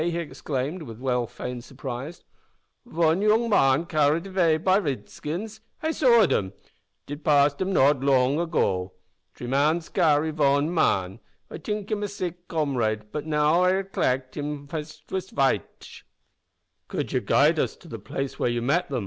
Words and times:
he 0.01 0.17
exclaimed, 0.17 0.81
with 0.81 0.97
well 0.97 1.27
feigned 1.27 1.63
surprise; 1.63 2.23
"von 2.87 3.21
yoong 3.21 3.47
man 3.47 3.85
carried 3.85 4.25
avay 4.25 4.57
by 4.57 4.75
Ridskins. 4.75 5.59
I 5.83 5.91
saw'd 5.91 6.31
dem! 6.31 6.53
Did 7.05 7.23
pass 7.23 7.53
dem 7.53 7.71
not 7.71 7.99
longe 8.01 8.39
ago. 8.41 8.93
T'ree 9.35 9.47
mans 9.47 9.89
carry 9.89 10.31
von 10.31 10.73
man. 10.73 11.19
I 11.51 11.59
t'ink 11.59 11.91
him 11.91 12.01
a 12.01 12.07
sick 12.07 12.47
comrade, 12.47 13.11
but 13.11 13.27
now 13.27 13.61
I 13.63 13.73
reklect 13.73 14.33
hims 14.33 14.69
face 14.71 15.03
vas 15.07 15.29
vhitish." 15.29 16.01
"Could 16.87 17.13
ye 17.13 17.19
guide 17.19 17.59
us 17.59 17.75
to 17.75 17.87
the 17.87 17.99
place 17.99 18.39
where 18.39 18.49
ye 18.49 18.59
met 18.59 18.89
them?" 18.89 18.99